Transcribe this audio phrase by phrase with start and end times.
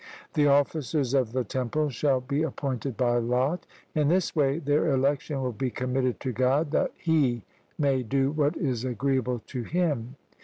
[0.33, 5.43] The officers of the temples shall be appointed by lot; in this way their election
[5.43, 7.43] will be committed to God, that He
[7.77, 10.15] may do what is agreeable to Him.